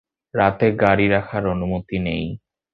রাতে 0.33 0.67
গাড়ি 0.81 1.05
রাখার 1.07 1.43
অনুমতি 1.47 1.97
নেই। 1.99 2.25